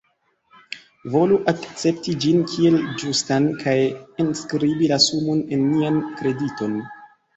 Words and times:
Volu 1.15 1.35
akcepti 1.51 2.15
ĝin 2.23 2.41
kiel 2.53 2.77
ĝustan 3.03 3.45
kaj 3.61 3.75
enskribi 4.25 4.91
la 4.95 4.99
sumon 5.09 5.45
en 5.59 5.67
nian 5.75 6.01
krediton. 6.23 6.79